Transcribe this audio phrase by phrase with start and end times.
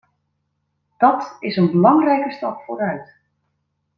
[0.97, 3.17] Dat is een belangrijke stap vooruit.